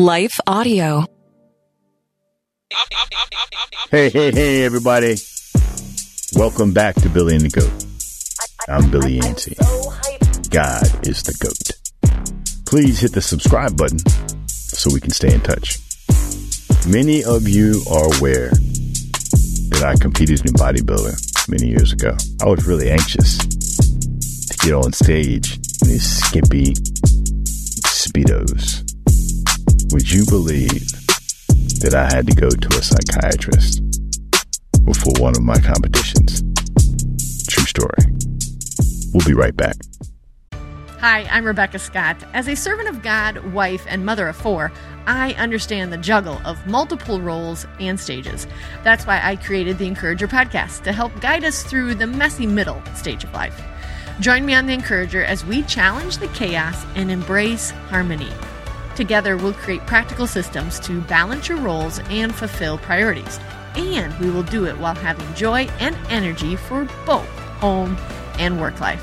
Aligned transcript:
Life 0.00 0.40
Audio. 0.46 1.04
Hey, 3.90 4.08
hey, 4.08 4.32
hey, 4.32 4.64
everybody. 4.64 5.16
Welcome 6.34 6.72
back 6.72 6.94
to 7.02 7.10
Billy 7.10 7.36
and 7.36 7.44
the 7.44 7.50
Goat. 7.50 7.70
I'm 8.66 8.90
Billy 8.90 9.16
Yancey. 9.16 9.56
God 10.48 11.06
is 11.06 11.22
the 11.22 11.36
goat. 11.38 11.76
Please 12.64 12.98
hit 12.98 13.12
the 13.12 13.20
subscribe 13.20 13.76
button 13.76 13.98
so 14.48 14.88
we 14.90 15.00
can 15.00 15.10
stay 15.10 15.34
in 15.34 15.42
touch. 15.42 15.78
Many 16.88 17.22
of 17.22 17.46
you 17.46 17.82
are 17.92 18.06
aware 18.16 18.48
that 19.68 19.82
I 19.84 20.00
competed 20.00 20.40
in 20.46 20.54
bodybuilding 20.54 21.50
many 21.50 21.68
years 21.68 21.92
ago. 21.92 22.16
I 22.40 22.46
was 22.46 22.66
really 22.66 22.90
anxious 22.90 23.36
to 23.36 24.66
get 24.66 24.72
on 24.72 24.94
stage 24.94 25.58
in 25.82 25.88
these 25.88 26.24
skimpy 26.24 26.72
Speedos. 27.84 28.89
Would 29.92 30.08
you 30.08 30.24
believe 30.26 30.88
that 31.80 31.94
I 31.96 32.14
had 32.14 32.24
to 32.28 32.34
go 32.34 32.48
to 32.48 32.78
a 32.78 32.80
psychiatrist 32.80 33.82
before 34.84 35.14
one 35.18 35.34
of 35.34 35.42
my 35.42 35.58
competitions? 35.58 36.44
True 37.48 37.64
story. 37.64 37.98
We'll 39.12 39.26
be 39.26 39.34
right 39.34 39.56
back. 39.56 39.74
Hi, 41.00 41.24
I'm 41.24 41.44
Rebecca 41.44 41.80
Scott. 41.80 42.22
As 42.34 42.46
a 42.46 42.54
servant 42.54 42.88
of 42.88 43.02
God, 43.02 43.52
wife, 43.52 43.84
and 43.88 44.06
mother 44.06 44.28
of 44.28 44.36
four, 44.36 44.70
I 45.06 45.32
understand 45.32 45.92
the 45.92 45.98
juggle 45.98 46.40
of 46.44 46.64
multiple 46.68 47.20
roles 47.20 47.66
and 47.80 47.98
stages. 47.98 48.46
That's 48.84 49.08
why 49.08 49.20
I 49.20 49.34
created 49.34 49.78
the 49.78 49.88
Encourager 49.88 50.28
podcast 50.28 50.84
to 50.84 50.92
help 50.92 51.20
guide 51.20 51.42
us 51.42 51.64
through 51.64 51.96
the 51.96 52.06
messy 52.06 52.46
middle 52.46 52.80
stage 52.94 53.24
of 53.24 53.32
life. 53.32 53.60
Join 54.20 54.46
me 54.46 54.54
on 54.54 54.66
the 54.66 54.74
Encourager 54.74 55.24
as 55.24 55.44
we 55.44 55.62
challenge 55.62 56.18
the 56.18 56.28
chaos 56.28 56.84
and 56.94 57.10
embrace 57.10 57.70
harmony. 57.70 58.30
Together, 59.00 59.38
we'll 59.38 59.54
create 59.54 59.80
practical 59.86 60.26
systems 60.26 60.78
to 60.78 61.00
balance 61.00 61.48
your 61.48 61.56
roles 61.56 62.00
and 62.10 62.34
fulfill 62.34 62.76
priorities. 62.76 63.40
And 63.74 64.12
we 64.18 64.28
will 64.28 64.42
do 64.42 64.66
it 64.66 64.76
while 64.76 64.94
having 64.94 65.34
joy 65.34 65.68
and 65.80 65.96
energy 66.10 66.54
for 66.54 66.86
both 67.06 67.26
home 67.60 67.96
and 68.38 68.60
work 68.60 68.78
life. 68.78 69.02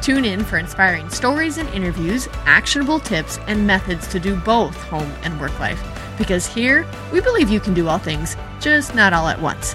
Tune 0.00 0.24
in 0.24 0.42
for 0.42 0.56
inspiring 0.56 1.10
stories 1.10 1.58
and 1.58 1.68
interviews, 1.74 2.26
actionable 2.46 3.00
tips, 3.00 3.38
and 3.48 3.66
methods 3.66 4.08
to 4.08 4.18
do 4.18 4.34
both 4.34 4.74
home 4.84 5.12
and 5.24 5.38
work 5.38 5.60
life. 5.60 5.84
Because 6.16 6.46
here, 6.46 6.86
we 7.12 7.20
believe 7.20 7.50
you 7.50 7.60
can 7.60 7.74
do 7.74 7.88
all 7.88 7.98
things, 7.98 8.34
just 8.60 8.94
not 8.94 9.12
all 9.12 9.28
at 9.28 9.42
once. 9.42 9.74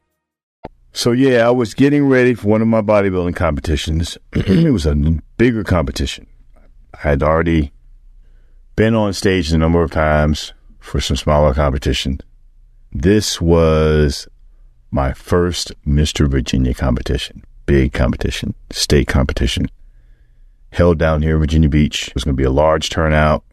So 0.93 1.13
yeah, 1.13 1.47
I 1.47 1.51
was 1.51 1.73
getting 1.73 2.07
ready 2.07 2.33
for 2.33 2.47
one 2.47 2.61
of 2.61 2.67
my 2.67 2.81
bodybuilding 2.81 3.35
competitions. 3.35 4.17
it 4.33 4.73
was 4.73 4.85
a 4.85 4.95
bigger 5.37 5.63
competition. 5.63 6.27
I 6.93 6.97
had 6.97 7.23
already 7.23 7.71
been 8.75 8.93
on 8.93 9.13
stage 9.13 9.51
a 9.51 9.57
number 9.57 9.81
of 9.83 9.91
times 9.91 10.53
for 10.79 10.99
some 10.99 11.15
smaller 11.15 11.53
competitions. 11.53 12.21
This 12.91 13.39
was 13.39 14.27
my 14.91 15.13
first 15.13 15.71
Mr. 15.85 16.29
Virginia 16.29 16.73
competition, 16.73 17.43
big 17.65 17.93
competition, 17.93 18.53
state 18.69 19.07
competition, 19.07 19.71
held 20.73 20.99
down 20.99 21.21
here 21.21 21.35
in 21.35 21.39
Virginia 21.39 21.69
Beach. 21.69 22.09
It 22.09 22.13
was 22.13 22.25
going 22.25 22.35
to 22.35 22.41
be 22.41 22.45
a 22.45 22.51
large 22.51 22.89
turnout. 22.89 23.45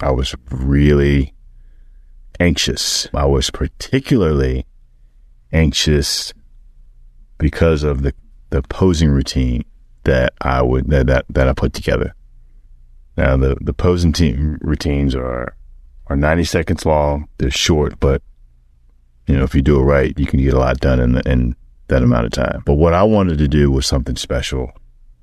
I 0.00 0.12
was 0.12 0.34
really 0.50 1.34
anxious. 2.38 3.06
I 3.12 3.26
was 3.26 3.50
particularly 3.50 4.64
anxious 5.52 6.32
because 7.40 7.82
of 7.82 8.02
the, 8.02 8.14
the 8.50 8.62
posing 8.62 9.10
routine 9.10 9.64
that 10.04 10.34
I 10.40 10.62
would 10.62 10.88
that, 10.90 11.06
that, 11.08 11.24
that 11.30 11.48
I 11.48 11.52
put 11.52 11.72
together. 11.72 12.14
Now 13.16 13.36
the 13.36 13.56
the 13.60 13.74
posing 13.74 14.12
team 14.12 14.58
routines 14.60 15.16
are 15.16 15.56
are 16.06 16.16
90 16.16 16.44
seconds 16.44 16.86
long. 16.86 17.28
They're 17.38 17.50
short, 17.50 17.98
but 17.98 18.22
you 19.26 19.36
know 19.36 19.42
if 19.42 19.54
you 19.54 19.62
do 19.62 19.80
it 19.80 19.84
right, 19.84 20.16
you 20.16 20.26
can 20.26 20.40
get 20.40 20.54
a 20.54 20.58
lot 20.58 20.78
done 20.78 21.00
in 21.00 21.16
in 21.26 21.56
that 21.88 22.02
amount 22.02 22.26
of 22.26 22.32
time. 22.32 22.62
But 22.64 22.74
what 22.74 22.94
I 22.94 23.02
wanted 23.02 23.38
to 23.38 23.48
do 23.48 23.70
was 23.70 23.84
something 23.86 24.16
special. 24.16 24.70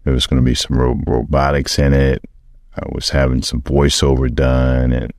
There 0.03 0.13
was 0.13 0.27
going 0.27 0.41
to 0.41 0.45
be 0.45 0.55
some 0.55 0.77
ro- 0.77 0.99
robotics 1.05 1.79
in 1.79 1.93
it. 1.93 2.23
I 2.75 2.83
was 2.91 3.09
having 3.09 3.41
some 3.41 3.61
voiceover 3.61 4.33
done, 4.33 4.91
and 4.91 5.13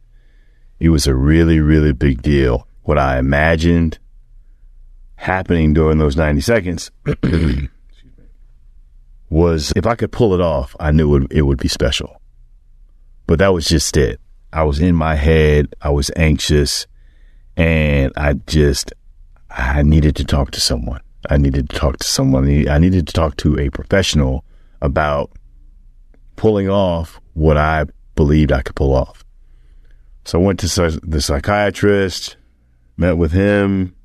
it 0.79 0.91
was 0.91 1.07
a 1.07 1.15
really 1.15 1.61
really 1.61 1.93
big 1.93 2.23
deal. 2.23 2.67
What 2.83 2.99
I 2.99 3.19
imagined 3.19 3.99
happening 5.19 5.75
during 5.75 5.99
those 5.99 6.17
90 6.17 6.41
seconds 6.41 6.93
was 9.29 9.73
if 9.75 9.85
I 9.85 9.97
could 9.97 10.13
pull 10.13 10.33
it 10.33 10.41
off, 10.41 10.77
I 10.79 10.93
knew 10.93 11.17
it, 11.17 11.33
it 11.33 11.43
would 11.43 11.59
be 11.59 11.69
special. 11.69 12.23
But 13.27 13.41
that 13.41 13.49
was 13.49 13.67
just 13.67 13.97
it. 13.97 14.21
I 14.53 14.63
was 14.63 14.79
in 14.79 14.95
my 14.95 15.17
head. 15.17 15.75
I 15.83 15.91
was 15.91 16.11
anxious 16.17 16.87
and 17.57 18.13
I 18.17 18.35
just, 18.47 18.93
I 19.51 19.83
needed 19.83 20.15
to 20.17 20.25
talk 20.25 20.53
to 20.53 20.61
someone. 20.61 21.01
I 21.29 21.37
needed 21.37 21.69
to 21.69 21.77
talk 21.77 21.99
to 21.99 22.07
someone. 22.07 22.69
I 22.69 22.79
needed 22.79 23.09
to 23.09 23.13
talk 23.13 23.37
to 23.39 23.59
a 23.59 23.71
professional 23.71 24.45
about 24.81 25.33
pulling 26.37 26.71
off 26.71 27.21
what 27.35 27.57
I 27.57 27.87
believed 28.15 28.53
I 28.53 28.63
could 28.63 28.77
pull 28.77 28.95
off. 28.95 29.25
So 30.25 30.41
I 30.41 30.45
went 30.45 30.61
to 30.61 31.01
the 31.03 31.21
psychiatrist, 31.21 32.37
met 32.97 33.17
with 33.17 33.33
him, 33.33 33.97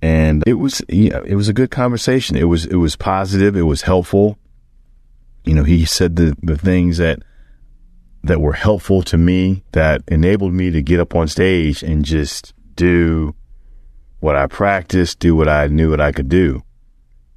and 0.00 0.44
it 0.46 0.54
was 0.54 0.82
know, 0.88 1.22
it 1.22 1.34
was 1.34 1.48
a 1.48 1.52
good 1.52 1.70
conversation. 1.70 2.36
It 2.36 2.44
was 2.44 2.66
it 2.66 2.76
was 2.76 2.96
positive. 2.96 3.56
It 3.56 3.62
was 3.62 3.82
helpful. 3.82 4.38
You 5.44 5.54
know, 5.54 5.64
he 5.64 5.84
said 5.84 6.16
the 6.16 6.36
the 6.42 6.56
things 6.56 6.98
that 6.98 7.22
that 8.24 8.40
were 8.40 8.52
helpful 8.52 9.02
to 9.02 9.16
me 9.16 9.64
that 9.72 10.02
enabled 10.08 10.52
me 10.52 10.70
to 10.70 10.82
get 10.82 11.00
up 11.00 11.14
on 11.14 11.28
stage 11.28 11.82
and 11.82 12.04
just 12.04 12.52
do 12.74 13.34
what 14.20 14.36
I 14.36 14.46
practiced, 14.46 15.20
do 15.20 15.36
what 15.36 15.48
I 15.48 15.68
knew 15.68 15.90
what 15.90 16.00
I 16.00 16.12
could 16.12 16.28
do. 16.28 16.62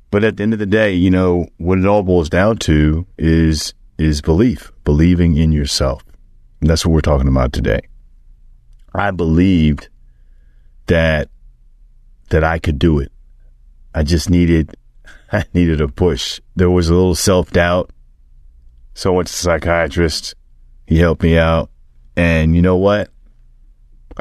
But 0.10 0.24
at 0.24 0.38
the 0.38 0.44
end 0.44 0.54
of 0.54 0.60
the 0.60 0.66
day, 0.66 0.94
you 0.94 1.10
know, 1.10 1.48
what 1.58 1.80
it 1.80 1.86
all 1.86 2.04
boils 2.04 2.30
down 2.30 2.58
to 2.60 3.08
is 3.18 3.74
is 3.98 4.22
belief, 4.22 4.72
believing 4.84 5.38
in 5.38 5.52
yourself. 5.52 6.04
And 6.60 6.69
that's 6.69 6.86
what 6.86 6.94
we're 6.94 7.02
talking 7.02 7.28
about 7.28 7.54
today. 7.54 7.81
I 8.94 9.12
believed 9.12 9.90
that 10.88 11.30
that 12.31 12.44
I 12.44 12.60
could 12.60 12.80
do 12.80 13.00
it. 13.00 13.12
I 13.94 14.04
just 14.04 14.30
needed 14.30 14.75
I 15.31 15.45
needed 15.54 15.80
a 15.81 15.88
push. 15.88 16.42
There 16.56 16.69
was 16.69 16.89
a 16.89 16.94
little 16.94 17.16
self 17.16 17.51
doubt. 17.51 17.92
So 18.94 19.13
I 19.13 19.16
went 19.16 19.28
to 19.30 19.33
the 19.33 19.38
psychiatrist. 19.38 20.36
He 20.86 20.98
helped 20.98 21.24
me 21.24 21.38
out. 21.38 21.69
And 22.18 22.56
you 22.56 22.62
know 22.62 22.75
what? 22.75 23.10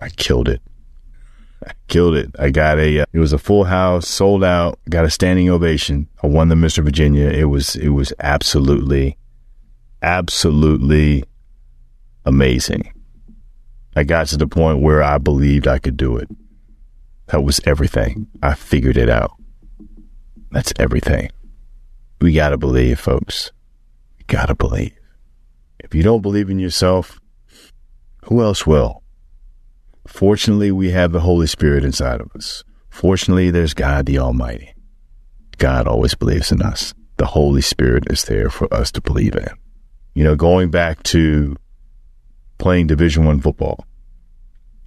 I 0.01 0.09
killed 0.11 0.49
it. 0.49 0.63
I 1.67 1.73
killed 1.89 2.15
it. 2.15 2.31
I 2.39 2.51
got 2.51 2.79
a, 2.79 3.01
uh, 3.01 3.07
it 3.13 3.19
was 3.19 3.33
a 3.33 3.39
full 3.39 3.65
house, 3.65 4.09
sold 4.09 4.45
out, 4.45 4.79
got 4.89 5.05
a 5.05 5.11
standing 5.11 5.51
ovation. 5.51 6.09
I 6.23 6.29
won 6.29 6.49
the 6.49 6.55
Mr. 6.55 6.83
Virginia. 6.83 7.29
It 7.29 7.47
was, 7.47 7.77
it 7.77 7.89
was 7.89 8.13
absolutely, 8.21 9.19
absolutely 10.01 11.25
amazing. 12.25 12.93
I 13.97 14.05
got 14.05 14.29
to 14.29 14.37
the 14.37 14.47
point 14.47 14.81
where 14.81 15.03
I 15.03 15.19
believed 15.19 15.67
I 15.67 15.81
could 15.81 15.97
do 15.97 16.17
it. 16.17 16.29
That 17.31 17.43
was 17.45 17.61
everything. 17.65 18.27
I 18.43 18.55
figured 18.55 18.97
it 18.97 19.09
out. 19.09 19.33
That's 20.51 20.73
everything. 20.79 21.31
We 22.21 22.33
gotta 22.33 22.59
believe, 22.59 22.99
folks. 22.99 23.53
We 24.19 24.25
gotta 24.27 24.55
believe. 24.55 24.93
If 25.79 25.95
you 25.95 26.03
don't 26.03 26.23
believe 26.23 26.51
in 26.51 26.59
yourself, 26.59 27.21
Who 28.25 28.43
else 28.43 28.67
will? 28.67 29.03
Fortunately, 30.07 30.71
we 30.73 30.91
have 30.91 31.13
the 31.13 31.21
Holy 31.21 31.47
Spirit 31.47 31.85
inside 31.85 32.21
of 32.21 32.31
us. 32.35 32.65
Fortunately, 32.91 33.51
there's 33.51 33.75
God 33.75 34.07
the 34.07 34.19
Almighty. 34.19 34.75
God 35.59 35.87
always 35.87 36.15
believes 36.15 36.53
in 36.53 36.63
us. 36.63 36.95
The 37.17 37.27
Holy 37.27 37.61
Spirit 37.61 38.05
is 38.11 38.25
there 38.25 38.51
for 38.51 38.73
us 38.73 38.91
to 38.93 39.01
believe 39.01 39.35
in. 39.35 39.49
You 40.15 40.25
know, 40.25 40.35
going 40.35 40.71
back 40.71 41.03
to 41.05 41.57
playing 42.59 42.89
Division 42.89 43.25
One 43.25 43.41
football, 43.41 43.87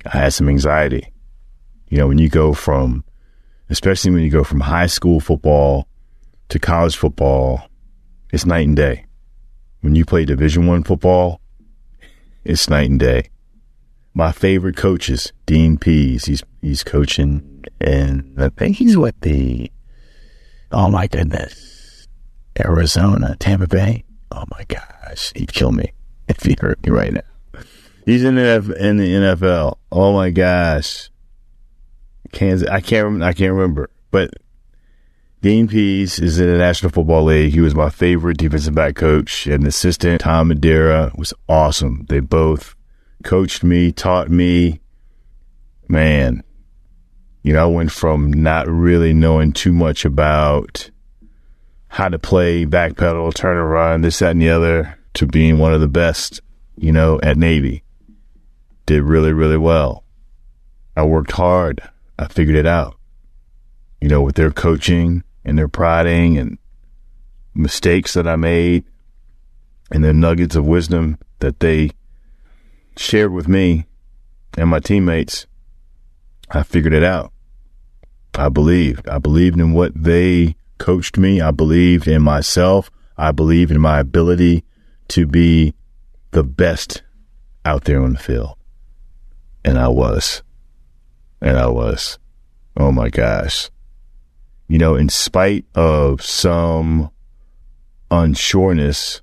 I 0.05 0.17
had 0.17 0.33
some 0.33 0.49
anxiety. 0.49 1.12
You 1.93 1.99
know, 1.99 2.07
when 2.07 2.17
you 2.17 2.27
go 2.27 2.53
from, 2.53 3.03
especially 3.69 4.09
when 4.09 4.23
you 4.23 4.31
go 4.31 4.43
from 4.43 4.61
high 4.61 4.87
school 4.87 5.19
football 5.19 5.87
to 6.49 6.57
college 6.57 6.97
football, 6.97 7.69
it's 8.31 8.47
night 8.47 8.65
and 8.65 8.75
day. 8.75 9.05
When 9.81 9.93
you 9.93 10.03
play 10.03 10.25
Division 10.25 10.65
One 10.65 10.83
football, 10.83 11.39
it's 12.43 12.67
night 12.67 12.89
and 12.89 12.99
day. 12.99 13.29
My 14.15 14.31
favorite 14.31 14.75
coaches, 14.75 15.33
Dean 15.45 15.77
Pees. 15.77 16.25
He's 16.25 16.41
he's 16.63 16.83
coaching, 16.83 17.63
and 17.79 18.41
I 18.41 18.49
think 18.49 18.77
he's 18.77 18.97
with 18.97 19.21
the 19.21 19.71
oh 20.71 20.89
my 20.89 21.05
goodness, 21.05 22.07
Arizona, 22.59 23.35
Tampa 23.39 23.67
Bay. 23.67 24.03
Oh 24.31 24.45
my 24.49 24.63
gosh, 24.67 25.31
he'd 25.35 25.53
kill 25.53 25.71
me 25.71 25.93
if 26.27 26.41
he 26.41 26.55
hurt 26.59 26.83
me 26.83 26.89
right 26.89 27.13
now. 27.13 27.61
He's 28.03 28.23
in 28.23 28.33
the 28.33 28.75
in 28.79 28.97
the 28.97 29.13
NFL. 29.13 29.77
Oh 29.91 30.11
my 30.11 30.31
gosh, 30.31 31.11
Kansas. 32.33 32.67
I 32.69 32.81
can't. 32.81 33.23
I 33.23 33.33
can't 33.33 33.53
remember. 33.53 33.89
But 34.11 34.31
Dean 35.41 35.67
Pees 35.67 36.19
is 36.19 36.39
in 36.39 36.47
the 36.47 36.57
National 36.57 36.91
Football 36.91 37.25
League. 37.25 37.53
He 37.53 37.59
was 37.59 37.75
my 37.75 37.89
favorite 37.89 38.37
defensive 38.37 38.75
back 38.75 38.95
coach. 38.95 39.47
And 39.47 39.65
assistant 39.67 40.21
Tom 40.21 40.49
Madeira 40.49 41.11
was 41.15 41.33
awesome. 41.49 42.05
They 42.09 42.19
both 42.19 42.75
coached 43.23 43.63
me, 43.63 43.91
taught 43.91 44.29
me. 44.29 44.79
Man, 45.89 46.43
you 47.43 47.51
know, 47.51 47.63
I 47.63 47.65
went 47.65 47.91
from 47.91 48.31
not 48.31 48.67
really 48.69 49.13
knowing 49.13 49.51
too 49.51 49.73
much 49.73 50.05
about 50.05 50.89
how 51.89 52.07
to 52.07 52.17
play 52.17 52.65
backpedal, 52.65 53.33
turn 53.33 53.57
and 53.57 53.69
run, 53.69 54.01
this, 54.01 54.19
that, 54.19 54.31
and 54.31 54.41
the 54.41 54.49
other, 54.49 54.97
to 55.15 55.27
being 55.27 55.59
one 55.59 55.73
of 55.73 55.81
the 55.81 55.89
best, 55.89 56.39
you 56.77 56.91
know, 56.91 57.19
at 57.21 57.37
Navy. 57.37 57.83
Did 58.85 59.03
really, 59.03 59.33
really 59.33 59.57
well. 59.57 60.03
I 60.95 61.03
worked 61.03 61.33
hard. 61.33 61.81
I 62.23 62.27
figured 62.27 62.55
it 62.55 62.65
out. 62.65 62.95
You 63.99 64.07
know, 64.07 64.21
with 64.21 64.35
their 64.35 64.49
coaching 64.49 65.23
and 65.43 65.57
their 65.57 65.67
prodding 65.67 66.37
and 66.37 66.57
mistakes 67.53 68.13
that 68.13 68.25
I 68.25 68.37
made 68.37 68.85
and 69.91 70.05
the 70.05 70.13
nuggets 70.13 70.55
of 70.55 70.65
wisdom 70.65 71.17
that 71.39 71.59
they 71.59 71.91
shared 72.95 73.33
with 73.33 73.49
me 73.49 73.87
and 74.57 74.69
my 74.69 74.79
teammates, 74.79 75.47
I 76.49 76.63
figured 76.63 76.93
it 76.93 77.03
out. 77.03 77.33
I 78.35 78.47
believed. 78.47 79.05
I 79.09 79.17
believed 79.17 79.59
in 79.59 79.73
what 79.73 79.91
they 79.93 80.55
coached 80.77 81.17
me. 81.17 81.41
I 81.41 81.51
believed 81.51 82.07
in 82.07 82.21
myself. 82.21 82.89
I 83.17 83.33
believed 83.33 83.69
in 83.71 83.81
my 83.81 83.99
ability 83.99 84.63
to 85.09 85.25
be 85.27 85.73
the 86.31 86.43
best 86.43 87.03
out 87.65 87.83
there 87.83 88.01
on 88.01 88.13
the 88.13 88.19
field. 88.19 88.55
And 89.65 89.77
I 89.77 89.89
was. 89.89 90.41
And 91.43 91.57
I 91.57 91.67
was. 91.67 92.17
Oh 92.77 92.91
my 92.91 93.09
gosh. 93.09 93.69
You 94.69 94.77
know, 94.77 94.95
in 94.95 95.09
spite 95.09 95.65
of 95.75 96.21
some 96.21 97.11
unsureness 98.09 99.19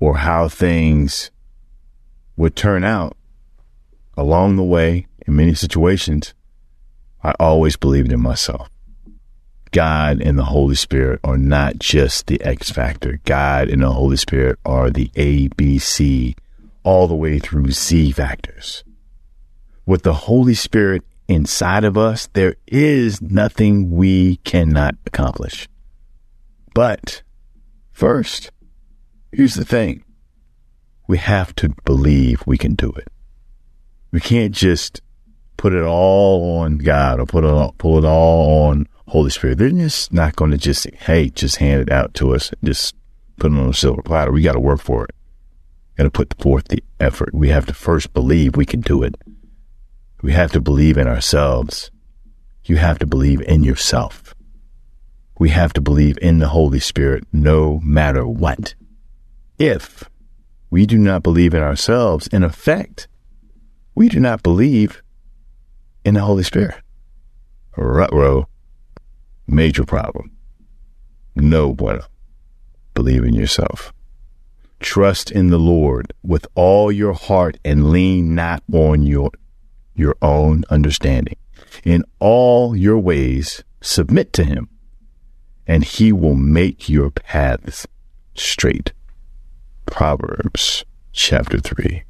or 0.00 0.16
how 0.16 0.48
things 0.48 1.30
would 2.38 2.56
turn 2.56 2.84
out 2.84 3.16
along 4.16 4.56
the 4.56 4.64
way 4.64 5.06
in 5.26 5.36
many 5.36 5.52
situations, 5.52 6.32
I 7.22 7.34
always 7.38 7.76
believed 7.76 8.12
in 8.12 8.20
myself. 8.20 8.70
God 9.72 10.22
and 10.22 10.38
the 10.38 10.44
Holy 10.44 10.74
Spirit 10.74 11.20
are 11.22 11.36
not 11.36 11.78
just 11.78 12.28
the 12.28 12.40
X 12.40 12.70
factor. 12.70 13.20
God 13.26 13.68
and 13.68 13.82
the 13.82 13.92
Holy 13.92 14.16
Spirit 14.16 14.58
are 14.64 14.90
the 14.90 15.10
A, 15.16 15.48
B, 15.48 15.78
C, 15.78 16.34
all 16.82 17.06
the 17.06 17.14
way 17.14 17.38
through 17.38 17.72
Z 17.72 18.12
factors. 18.12 18.84
With 19.84 20.02
the 20.02 20.14
Holy 20.14 20.54
Spirit 20.54 21.04
inside 21.28 21.84
of 21.84 21.96
us, 21.96 22.28
there 22.32 22.56
is 22.66 23.20
nothing 23.20 23.90
we 23.90 24.36
cannot 24.38 24.94
accomplish. 25.06 25.68
But 26.74 27.22
first, 27.92 28.50
here's 29.32 29.54
the 29.54 29.64
thing. 29.64 30.04
We 31.08 31.18
have 31.18 31.54
to 31.56 31.74
believe 31.84 32.42
we 32.46 32.58
can 32.58 32.74
do 32.74 32.90
it. 32.90 33.08
We 34.12 34.20
can't 34.20 34.54
just 34.54 35.00
put 35.56 35.72
it 35.72 35.82
all 35.82 36.58
on 36.60 36.78
God 36.78 37.20
or 37.20 37.26
put 37.26 37.44
it 37.44 37.50
all, 37.50 37.74
pull 37.78 37.98
it 37.98 38.04
all 38.04 38.68
on 38.68 38.88
Holy 39.08 39.30
Spirit. 39.30 39.58
They're 39.58 39.70
just 39.70 40.12
not 40.12 40.36
going 40.36 40.50
to 40.50 40.58
just, 40.58 40.82
say, 40.82 40.90
hey, 40.98 41.30
just 41.30 41.56
hand 41.56 41.82
it 41.82 41.90
out 41.90 42.14
to 42.14 42.34
us, 42.34 42.52
just 42.62 42.94
put 43.36 43.52
it 43.52 43.58
on 43.58 43.68
a 43.68 43.74
silver 43.74 44.02
platter. 44.02 44.32
We 44.32 44.42
got 44.42 44.52
to 44.52 44.60
work 44.60 44.80
for 44.80 45.04
it. 45.04 45.10
Got 45.96 46.04
to 46.04 46.10
put 46.10 46.34
forth 46.40 46.68
the 46.68 46.82
effort. 47.00 47.34
We 47.34 47.48
have 47.48 47.66
to 47.66 47.74
first 47.74 48.12
believe 48.12 48.56
we 48.56 48.66
can 48.66 48.80
do 48.80 49.02
it. 49.02 49.14
We 50.26 50.32
have 50.32 50.50
to 50.54 50.60
believe 50.60 50.98
in 50.98 51.06
ourselves. 51.06 51.92
You 52.64 52.78
have 52.78 52.98
to 52.98 53.06
believe 53.06 53.40
in 53.42 53.62
yourself. 53.62 54.34
We 55.38 55.50
have 55.50 55.72
to 55.74 55.80
believe 55.80 56.18
in 56.20 56.40
the 56.40 56.48
Holy 56.48 56.80
Spirit 56.80 57.22
no 57.32 57.78
matter 57.84 58.26
what. 58.26 58.74
If 59.56 60.10
we 60.68 60.84
do 60.84 60.98
not 60.98 61.22
believe 61.22 61.54
in 61.54 61.62
ourselves, 61.62 62.26
in 62.26 62.42
effect, 62.42 63.06
we 63.94 64.08
do 64.08 64.18
not 64.18 64.42
believe 64.42 65.00
in 66.04 66.14
the 66.14 66.22
Holy 66.22 66.42
Spirit. 66.42 66.74
Rutro, 67.76 68.48
major 69.46 69.84
problem. 69.84 70.32
No 71.36 71.72
bueno. 71.72 72.02
Believe 72.94 73.22
in 73.22 73.34
yourself. 73.34 73.92
Trust 74.80 75.30
in 75.30 75.50
the 75.50 75.58
Lord 75.58 76.12
with 76.24 76.48
all 76.56 76.90
your 76.90 77.12
heart 77.12 77.58
and 77.64 77.90
lean 77.90 78.34
not 78.34 78.64
on 78.72 79.04
your 79.04 79.30
your 79.96 80.16
own 80.22 80.64
understanding. 80.70 81.36
In 81.84 82.04
all 82.18 82.76
your 82.76 82.98
ways, 82.98 83.64
submit 83.80 84.32
to 84.34 84.44
him, 84.44 84.68
and 85.66 85.84
he 85.84 86.12
will 86.12 86.34
make 86.34 86.88
your 86.88 87.10
paths 87.10 87.86
straight. 88.34 88.92
Proverbs 89.86 90.84
chapter 91.12 91.58
3, 91.58 92.02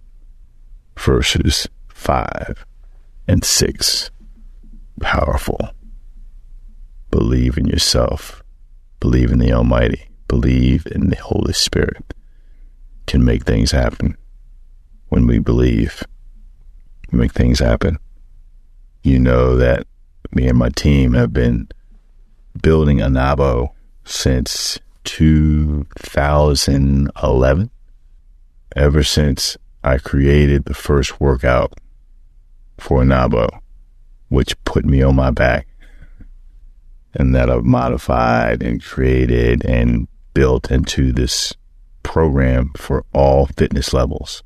verses 0.99 1.69
5 1.89 2.67
and 3.29 3.45
6. 3.45 4.11
Powerful. 5.01 5.71
Believe 7.11 7.57
in 7.57 7.67
yourself. 7.67 8.43
Believe 9.01 9.31
in 9.31 9.39
the 9.39 9.53
Almighty. 9.53 10.09
Believe 10.29 10.87
in 10.87 11.11
the 11.11 11.17
Holy 11.17 11.53
Spirit. 11.53 12.15
Can 13.07 13.25
make 13.25 13.45
things 13.45 13.71
happen 13.71 14.17
when 15.09 15.27
we 15.27 15.39
believe 15.39 16.03
make 17.13 17.33
things 17.33 17.59
happen. 17.59 17.99
You 19.03 19.19
know 19.19 19.57
that 19.57 19.87
me 20.33 20.49
and 20.49 20.59
my 20.59 20.71
team 20.71 21.13
have 21.15 21.33
been 21.33 21.69
building 22.61 22.99
Anabo 22.99 23.71
since 24.05 24.79
2011. 25.05 27.71
Ever 28.75 29.03
since 29.03 29.57
I 29.83 29.97
created 29.99 30.65
the 30.65 30.75
first 30.75 31.21
workout 31.21 31.73
for 32.79 33.03
Anabo, 33.03 33.49
which 34.29 34.63
put 34.65 34.85
me 34.85 35.03
on 35.03 35.15
my 35.15 35.31
back, 35.31 35.67
and 37.15 37.35
that 37.35 37.49
I've 37.49 37.65
modified 37.65 38.63
and 38.63 38.85
created 38.85 39.65
and 39.65 40.07
built 40.35 40.71
into 40.71 41.13
this 41.13 41.55
program 42.03 42.73
for 42.77 43.07
all 43.15 43.47
fitness 43.47 43.95
levels. 43.95 44.43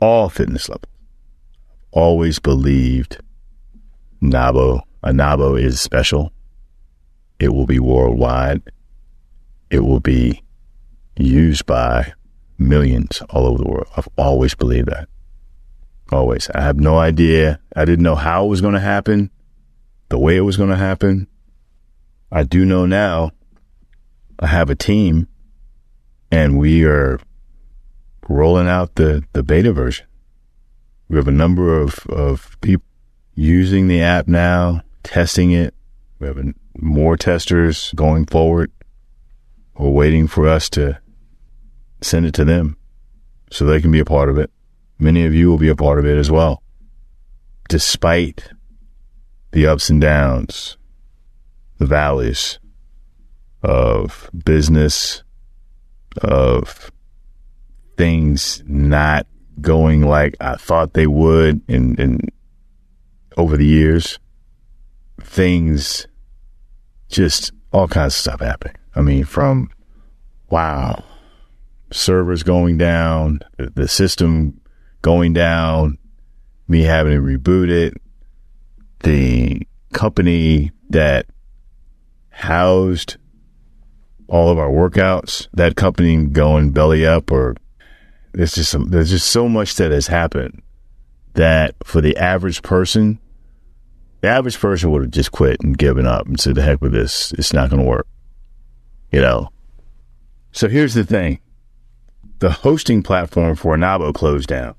All 0.00 0.28
fitness 0.28 0.68
levels 0.68 0.93
always 1.94 2.40
believed 2.40 3.18
Nabo, 4.20 4.82
Anabo 5.02 5.60
is 5.60 5.80
special. 5.80 6.32
It 7.38 7.48
will 7.48 7.66
be 7.66 7.78
worldwide. 7.78 8.62
It 9.70 9.80
will 9.80 10.00
be 10.00 10.42
used 11.16 11.66
by 11.66 12.12
millions 12.58 13.22
all 13.30 13.46
over 13.46 13.58
the 13.58 13.68
world. 13.68 13.88
I've 13.96 14.08
always 14.18 14.54
believed 14.54 14.88
that. 14.88 15.08
Always. 16.12 16.50
I 16.54 16.60
have 16.60 16.78
no 16.78 16.98
idea. 16.98 17.60
I 17.74 17.84
didn't 17.84 18.02
know 18.02 18.14
how 18.14 18.44
it 18.44 18.48
was 18.48 18.60
going 18.60 18.74
to 18.74 18.80
happen, 18.80 19.30
the 20.08 20.18
way 20.18 20.36
it 20.36 20.42
was 20.42 20.56
going 20.56 20.70
to 20.70 20.76
happen. 20.76 21.28
I 22.30 22.42
do 22.42 22.64
know 22.64 22.86
now 22.86 23.30
I 24.38 24.48
have 24.48 24.68
a 24.68 24.74
team 24.74 25.28
and 26.30 26.58
we 26.58 26.84
are 26.84 27.20
rolling 28.28 28.68
out 28.68 28.96
the, 28.96 29.22
the 29.32 29.42
beta 29.42 29.72
version. 29.72 30.06
We 31.08 31.16
have 31.16 31.28
a 31.28 31.32
number 31.32 31.80
of, 31.80 31.98
of 32.08 32.56
people 32.60 32.86
using 33.34 33.88
the 33.88 34.00
app 34.00 34.28
now, 34.28 34.82
testing 35.02 35.52
it. 35.52 35.74
We 36.18 36.26
have 36.26 36.38
more 36.76 37.16
testers 37.16 37.92
going 37.94 38.26
forward. 38.26 38.72
We're 39.76 39.90
waiting 39.90 40.26
for 40.28 40.48
us 40.48 40.70
to 40.70 41.00
send 42.00 42.26
it 42.26 42.34
to 42.34 42.44
them 42.44 42.76
so 43.50 43.64
they 43.64 43.80
can 43.80 43.90
be 43.90 44.00
a 44.00 44.04
part 44.04 44.28
of 44.28 44.38
it. 44.38 44.50
Many 44.98 45.26
of 45.26 45.34
you 45.34 45.50
will 45.50 45.58
be 45.58 45.68
a 45.68 45.76
part 45.76 45.98
of 45.98 46.06
it 46.06 46.16
as 46.16 46.30
well. 46.30 46.62
Despite 47.68 48.48
the 49.52 49.66
ups 49.66 49.90
and 49.90 50.00
downs, 50.00 50.76
the 51.78 51.86
valleys 51.86 52.58
of 53.62 54.30
business, 54.44 55.22
of 56.22 56.92
things 57.96 58.62
not 58.66 59.26
going 59.60 60.02
like 60.02 60.36
I 60.40 60.56
thought 60.56 60.94
they 60.94 61.06
would 61.06 61.62
and, 61.68 61.98
in 61.98 62.20
over 63.36 63.56
the 63.56 63.66
years, 63.66 64.18
things 65.20 66.06
just 67.08 67.52
all 67.72 67.88
kinds 67.88 68.14
of 68.14 68.20
stuff 68.20 68.40
happening. 68.40 68.76
I 68.94 69.00
mean, 69.00 69.24
from 69.24 69.70
wow, 70.50 71.04
servers 71.90 72.42
going 72.42 72.78
down, 72.78 73.40
the 73.56 73.88
system 73.88 74.60
going 75.02 75.32
down, 75.32 75.98
me 76.68 76.82
having 76.82 77.14
to 77.14 77.20
reboot 77.20 77.68
it, 77.68 77.94
the 79.02 79.66
company 79.92 80.72
that 80.90 81.26
housed 82.30 83.16
all 84.28 84.50
of 84.50 84.58
our 84.58 84.70
workouts, 84.70 85.48
that 85.52 85.76
company 85.76 86.26
going 86.26 86.72
belly 86.72 87.04
up 87.06 87.30
or 87.30 87.54
there's 88.34 88.54
just 88.54 88.70
some, 88.70 88.90
there's 88.90 89.10
just 89.10 89.28
so 89.28 89.48
much 89.48 89.76
that 89.76 89.92
has 89.92 90.08
happened 90.08 90.62
that 91.34 91.74
for 91.84 92.00
the 92.00 92.16
average 92.16 92.62
person, 92.62 93.18
the 94.20 94.28
average 94.28 94.58
person 94.58 94.90
would 94.90 95.02
have 95.02 95.10
just 95.10 95.32
quit 95.32 95.60
and 95.62 95.76
given 95.76 96.06
up 96.06 96.26
and 96.26 96.40
said, 96.40 96.54
the 96.54 96.62
heck 96.62 96.80
with 96.80 96.92
this. 96.92 97.32
It's 97.32 97.52
not 97.52 97.70
going 97.70 97.82
to 97.82 97.88
work. 97.88 98.06
You 99.12 99.20
know? 99.20 99.50
So 100.52 100.68
here's 100.68 100.94
the 100.94 101.04
thing. 101.04 101.40
The 102.38 102.50
hosting 102.50 103.02
platform 103.02 103.56
for 103.56 103.76
Anabo 103.76 104.12
closed 104.12 104.48
down. 104.48 104.74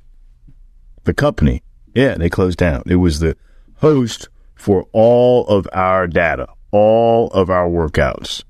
The 1.04 1.14
company, 1.14 1.64
yeah, 1.94 2.16
they 2.16 2.30
closed 2.30 2.58
down. 2.58 2.84
It 2.86 2.96
was 2.96 3.20
the 3.20 3.38
host 3.78 4.30
for 4.56 4.88
all 4.92 5.48
of 5.48 5.68
our 5.72 6.08
data, 6.08 6.48
all 6.72 7.28
of 7.28 7.50
our 7.50 7.70
workouts. 7.70 8.44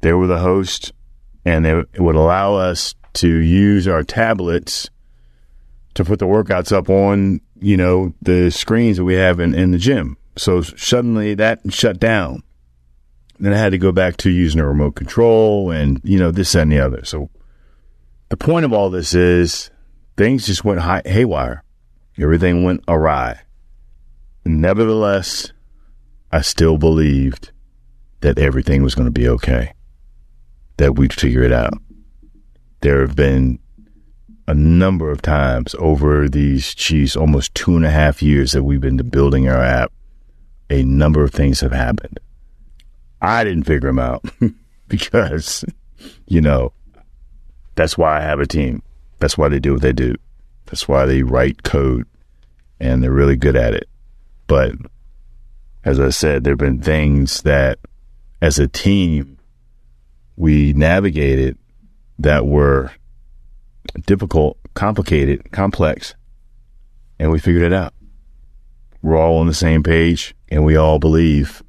They 0.00 0.12
were 0.12 0.26
the 0.26 0.38
host 0.38 0.92
and 1.44 1.64
they, 1.64 1.72
it 1.72 2.00
would 2.00 2.16
allow 2.16 2.54
us 2.54 2.94
to 3.14 3.28
use 3.28 3.88
our 3.88 4.02
tablets 4.02 4.88
to 5.94 6.04
put 6.04 6.18
the 6.18 6.26
workouts 6.26 6.72
up 6.72 6.88
on, 6.88 7.40
you 7.60 7.76
know, 7.76 8.14
the 8.22 8.50
screens 8.50 8.96
that 8.96 9.04
we 9.04 9.14
have 9.14 9.40
in, 9.40 9.54
in 9.54 9.72
the 9.72 9.78
gym. 9.78 10.16
So 10.36 10.62
suddenly 10.62 11.34
that 11.34 11.60
shut 11.72 11.98
down. 11.98 12.42
Then 13.38 13.52
I 13.52 13.58
had 13.58 13.72
to 13.72 13.78
go 13.78 13.90
back 13.90 14.16
to 14.18 14.30
using 14.30 14.60
a 14.60 14.66
remote 14.66 14.96
control 14.96 15.70
and, 15.70 16.00
you 16.04 16.18
know, 16.18 16.30
this 16.30 16.54
and 16.54 16.70
the 16.70 16.78
other. 16.78 17.04
So 17.04 17.30
the 18.28 18.36
point 18.36 18.64
of 18.64 18.72
all 18.72 18.90
this 18.90 19.14
is 19.14 19.70
things 20.16 20.46
just 20.46 20.64
went 20.64 20.80
high, 20.80 21.02
haywire. 21.04 21.64
Everything 22.18 22.64
went 22.64 22.84
awry. 22.86 23.40
Nevertheless, 24.44 25.52
I 26.30 26.42
still 26.42 26.78
believed 26.78 27.50
that 28.20 28.38
everything 28.38 28.82
was 28.82 28.94
going 28.94 29.06
to 29.06 29.10
be 29.10 29.28
okay, 29.28 29.72
that 30.76 30.96
we'd 30.96 31.12
figure 31.12 31.42
it 31.42 31.52
out. 31.52 31.72
There 32.80 33.00
have 33.00 33.14
been 33.14 33.58
a 34.46 34.54
number 34.54 35.10
of 35.10 35.22
times 35.22 35.74
over 35.78 36.28
these, 36.28 36.74
geez, 36.74 37.14
almost 37.14 37.54
two 37.54 37.76
and 37.76 37.84
a 37.84 37.90
half 37.90 38.22
years 38.22 38.52
that 38.52 38.64
we've 38.64 38.80
been 38.80 38.96
building 38.96 39.48
our 39.48 39.62
app. 39.62 39.92
A 40.70 40.82
number 40.82 41.22
of 41.22 41.32
things 41.32 41.60
have 41.60 41.72
happened. 41.72 42.18
I 43.20 43.44
didn't 43.44 43.64
figure 43.64 43.88
them 43.88 43.98
out 43.98 44.24
because, 44.88 45.64
you 46.26 46.40
know, 46.40 46.72
that's 47.74 47.98
why 47.98 48.18
I 48.18 48.22
have 48.22 48.40
a 48.40 48.46
team. 48.46 48.82
That's 49.18 49.36
why 49.36 49.48
they 49.48 49.60
do 49.60 49.74
what 49.74 49.82
they 49.82 49.92
do. 49.92 50.14
That's 50.66 50.88
why 50.88 51.06
they 51.06 51.22
write 51.22 51.62
code 51.62 52.06
and 52.80 53.02
they're 53.02 53.12
really 53.12 53.36
good 53.36 53.56
at 53.56 53.74
it. 53.74 53.88
But 54.46 54.72
as 55.84 56.00
I 56.00 56.10
said, 56.10 56.44
there 56.44 56.52
have 56.52 56.58
been 56.58 56.80
things 56.80 57.42
that 57.42 57.78
as 58.40 58.58
a 58.58 58.68
team 58.68 59.38
we 60.36 60.72
navigated 60.72 61.58
that 62.20 62.46
were 62.46 62.92
difficult, 64.06 64.58
complicated, 64.74 65.50
complex, 65.52 66.14
and 67.18 67.30
we 67.30 67.38
figured 67.38 67.62
it 67.62 67.72
out. 67.72 67.94
We're 69.02 69.16
all 69.16 69.38
on 69.38 69.46
the 69.46 69.54
same 69.54 69.82
page 69.82 70.34
and 70.50 70.64
we 70.64 70.76
all 70.76 70.98
believe 70.98 71.62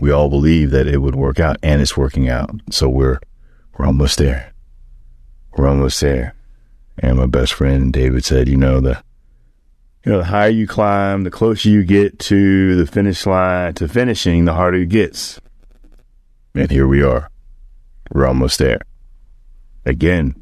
we 0.00 0.10
all 0.10 0.28
believe 0.28 0.72
that 0.72 0.88
it 0.88 0.98
would 0.98 1.14
work 1.14 1.38
out 1.38 1.56
and 1.62 1.80
it's 1.80 1.96
working 1.96 2.28
out. 2.28 2.50
So 2.70 2.88
we're 2.88 3.20
we're 3.78 3.86
almost 3.86 4.18
there. 4.18 4.52
We're 5.56 5.68
almost 5.68 6.00
there. 6.00 6.34
And 6.98 7.18
my 7.18 7.26
best 7.26 7.52
friend 7.52 7.92
David 7.92 8.24
said, 8.24 8.48
you 8.48 8.56
know, 8.56 8.80
the 8.80 9.02
you 10.04 10.12
know, 10.12 10.18
the 10.18 10.24
higher 10.24 10.50
you 10.50 10.66
climb, 10.66 11.22
the 11.22 11.30
closer 11.30 11.68
you 11.68 11.84
get 11.84 12.18
to 12.18 12.74
the 12.74 12.86
finish 12.86 13.24
line, 13.24 13.72
to 13.74 13.88
finishing, 13.88 14.44
the 14.44 14.52
harder 14.52 14.78
it 14.78 14.88
gets. 14.88 15.40
And 16.54 16.70
here 16.70 16.86
we 16.86 17.02
are. 17.02 17.30
We're 18.12 18.26
almost 18.26 18.58
there. 18.58 18.80
Again, 19.86 20.34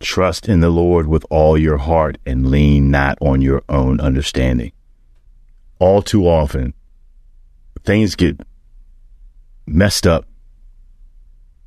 trust 0.00 0.48
in 0.48 0.60
the 0.60 0.70
Lord 0.70 1.06
with 1.06 1.24
all 1.30 1.56
your 1.56 1.78
heart 1.78 2.18
and 2.26 2.50
lean 2.50 2.90
not 2.90 3.16
on 3.20 3.40
your 3.40 3.62
own 3.68 4.00
understanding. 4.00 4.72
All 5.78 6.02
too 6.02 6.26
often, 6.26 6.74
things 7.84 8.16
get 8.16 8.40
messed 9.66 10.06
up 10.06 10.26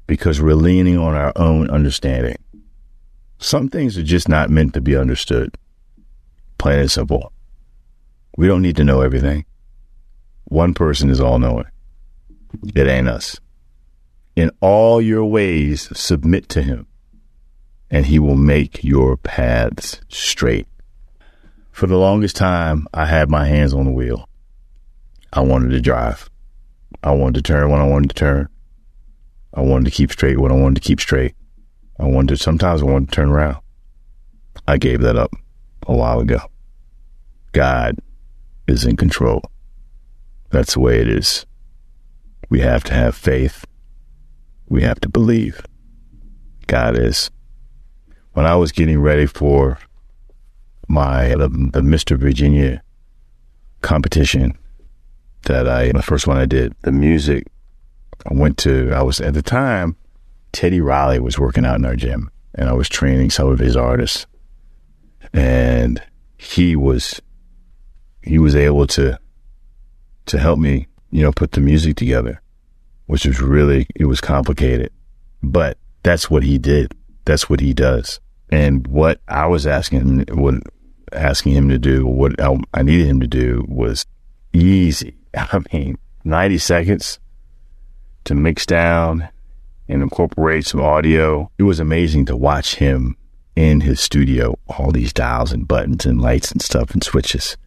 because 0.06 0.42
we're 0.42 0.54
leaning 0.54 0.98
on 0.98 1.16
our 1.16 1.32
own 1.38 1.70
understanding. 1.70 2.36
Some 3.40 3.70
things 3.70 3.98
are 3.98 4.04
just 4.04 4.28
not 4.28 4.50
meant 4.50 4.74
to 4.74 4.82
be 4.82 4.96
understood. 4.96 5.58
Plain 6.58 6.80
and 6.80 6.92
simple. 6.92 7.32
We 8.36 8.48
don't 8.48 8.62
need 8.62 8.76
to 8.78 8.84
know 8.84 9.02
everything. 9.02 9.46
One 10.46 10.74
person 10.74 11.10
is 11.10 11.22
all 11.22 11.40
knowing. 11.40 11.68
It 12.76 12.88
ain't 12.88 13.08
us. 13.08 13.40
In 14.36 14.52
all 14.60 15.02
your 15.02 15.26
ways, 15.26 15.90
submit 15.98 16.50
to 16.50 16.62
him 16.62 16.88
and 17.90 18.06
he 18.06 18.20
will 18.20 18.36
make 18.36 18.84
your 18.84 19.18
paths 19.18 20.02
straight. 20.10 20.68
For 21.72 21.88
the 21.88 21.98
longest 21.98 22.36
time, 22.36 22.88
I 22.94 23.06
had 23.06 23.30
my 23.30 23.46
hands 23.46 23.74
on 23.74 23.86
the 23.86 23.92
wheel. 23.92 24.28
I 25.32 25.42
wanted 25.42 25.70
to 25.70 25.82
drive. 25.82 26.30
I 27.04 27.12
wanted 27.12 27.36
to 27.36 27.54
turn 27.54 27.70
when 27.70 27.80
I 27.80 27.88
wanted 27.88 28.10
to 28.10 28.16
turn. 28.16 28.50
I 29.54 29.62
wanted 29.62 29.86
to 29.86 29.92
keep 29.92 30.12
straight 30.12 30.40
when 30.40 30.52
I 30.52 30.56
wanted 30.56 30.82
to 30.82 30.88
keep 30.88 31.00
straight. 31.00 31.36
I 32.00 32.06
wanted 32.06 32.30
to, 32.30 32.44
sometimes 32.44 32.82
I 32.82 32.86
wanted 32.86 33.10
to 33.10 33.16
turn 33.16 33.30
around. 33.30 33.58
I 34.68 34.78
gave 34.78 35.02
that 35.02 35.16
up 35.16 35.32
a 35.88 35.96
while 35.96 36.20
ago. 36.20 36.40
God 37.54 37.98
is 38.68 38.86
in 38.86 38.98
control. 38.98 39.42
That's 40.50 40.74
the 40.74 40.80
way 40.80 41.00
it 41.00 41.08
is. 41.08 41.46
We 42.50 42.60
have 42.62 42.84
to 42.86 42.94
have 42.94 43.16
faith. 43.16 43.66
We 44.70 44.82
have 44.82 45.00
to 45.02 45.10
believe. 45.10 45.62
God 46.68 46.98
is 46.98 47.30
when 48.38 48.46
I 48.46 48.56
was 48.56 48.72
getting 48.72 49.02
ready 49.02 49.26
for 49.26 49.80
my 50.88 51.30
the, 51.30 51.50
the 51.74 51.82
Mr. 51.82 52.16
Virginia 52.16 52.84
competition 53.82 54.56
that 55.46 55.68
I 55.68 55.92
the 55.92 56.04
first 56.04 56.28
one 56.28 56.38
I 56.38 56.46
did, 56.46 56.76
the 56.84 56.92
music 56.92 57.48
I 58.30 58.36
went 58.36 58.60
to 58.60 58.92
I 58.94 59.02
was 59.02 59.20
at 59.22 59.34
the 59.34 59.42
time 59.42 59.96
Teddy 60.52 60.82
Riley 60.82 61.20
was 61.20 61.40
working 61.40 61.66
out 61.66 61.80
in 61.80 61.86
our 61.86 61.96
gym 61.96 62.30
and 62.54 62.70
I 62.70 62.74
was 62.74 62.88
training 62.88 63.32
some 63.32 63.48
of 63.48 63.58
his 63.58 63.76
artists. 63.76 64.28
And 65.34 66.00
he 66.38 66.76
was 66.76 67.20
he 68.22 68.38
was 68.38 68.56
able 68.56 68.86
to 68.86 69.18
to 70.28 70.38
help 70.38 70.60
me, 70.60 70.86
you 71.10 71.24
know, 71.24 71.32
put 71.32 71.54
the 71.54 71.60
music 71.60 71.96
together, 71.96 72.40
which 73.08 73.26
was 73.26 73.42
really 73.42 73.88
it 73.96 74.06
was 74.06 74.22
complicated. 74.22 74.92
But 75.42 75.80
that's 76.04 76.30
what 76.30 76.44
he 76.44 76.60
did. 76.60 76.94
That's 77.26 77.50
what 77.50 77.62
he 77.62 77.74
does. 77.74 78.20
And 78.50 78.88
what 78.88 79.20
I 79.28 79.46
was 79.48 79.68
asking, 79.68 80.26
what 80.32 80.56
asking 81.12 81.54
him 81.54 81.70
to 81.70 81.78
do, 81.78 82.06
what 82.06 82.36
I 82.74 82.82
needed 82.84 83.08
him 83.08 83.20
to 83.20 83.28
do 83.28 83.66
was 83.68 84.06
easy. 84.54 85.16
I 85.38 85.60
mean, 85.74 85.98
90 86.24 86.58
seconds 86.58 87.20
to 88.26 88.36
mix 88.36 88.66
down 88.66 89.30
and 89.88 90.02
incorporate 90.02 90.66
some 90.66 90.82
audio. 90.82 91.50
It 91.58 91.64
was 91.64 91.80
amazing 91.80 92.26
to 92.26 92.36
watch 92.36 92.76
him 92.76 93.16
in 93.56 93.82
his 93.82 94.00
studio, 94.00 94.58
all 94.68 94.92
these 94.92 95.14
dials 95.14 95.52
and 95.52 95.68
buttons 95.68 96.06
and 96.06 96.22
lights 96.22 96.52
and 96.52 96.62
stuff 96.62 96.92
and 96.92 97.04
switches. 97.04 97.58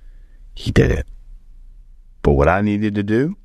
He 0.54 0.70
did 0.70 0.90
it. 0.90 1.06
But 2.22 2.32
what 2.32 2.48
I 2.48 2.60
needed 2.60 2.94
to 2.96 3.02
do 3.02 3.36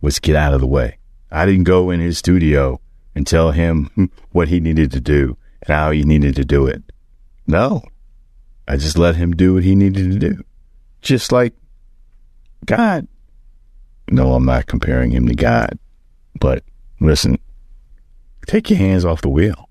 was 0.00 0.18
get 0.18 0.36
out 0.36 0.54
of 0.54 0.60
the 0.60 0.66
way. 0.66 0.98
I 1.30 1.44
didn't 1.44 1.64
go 1.64 1.90
in 1.90 2.00
his 2.00 2.18
studio 2.18 2.80
and 3.14 3.26
tell 3.26 3.50
him 3.50 4.10
what 4.32 4.48
he 4.48 4.60
needed 4.60 4.92
to 4.92 5.00
do 5.00 5.36
and 5.62 5.76
how 5.76 5.90
he 5.90 6.02
needed 6.02 6.36
to 6.36 6.44
do 6.44 6.66
it. 6.66 6.82
No, 7.46 7.82
I 8.68 8.76
just 8.76 8.98
let 8.98 9.16
him 9.16 9.32
do 9.32 9.54
what 9.54 9.64
he 9.64 9.74
needed 9.74 10.12
to 10.12 10.18
do. 10.18 10.42
Just 11.00 11.32
like 11.32 11.54
God. 12.64 13.08
No, 14.10 14.34
I'm 14.34 14.44
not 14.44 14.66
comparing 14.66 15.10
him 15.10 15.26
to 15.28 15.34
God. 15.34 15.78
But 16.38 16.64
listen, 17.00 17.38
take 18.46 18.70
your 18.70 18.78
hands 18.78 19.04
off 19.04 19.22
the 19.22 19.28
wheel. 19.28 19.68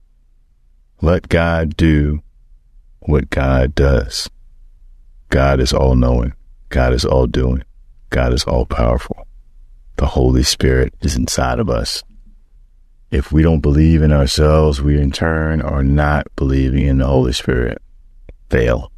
Let 1.02 1.30
God 1.30 1.76
do 1.78 2.22
what 3.00 3.30
God 3.30 3.76
does. 3.76 4.30
God 5.30 5.60
is 5.60 5.74
all 5.74 5.96
knowing. 5.96 6.34
God 6.70 6.94
is 6.94 7.06
all 7.06 7.28
doing. 7.28 7.64
God 8.10 8.34
is 8.34 8.44
all 8.44 8.66
powerful. 8.66 9.28
The 9.98 10.06
Holy 10.06 10.44
Spirit 10.44 10.94
is 11.02 11.16
inside 11.16 11.60
of 11.60 11.70
us. 11.70 12.04
If 13.12 13.30
we 13.30 13.44
don't 13.44 13.60
believe 13.60 14.02
in 14.02 14.14
ourselves, 14.14 14.82
we 14.82 14.98
in 14.98 15.12
turn 15.12 15.62
are 15.62 15.84
not 15.84 16.28
believing 16.38 16.88
in 16.88 17.00
the 17.00 17.08
Holy 17.08 17.34
Spirit. 17.34 17.82
Fail. 18.50 18.90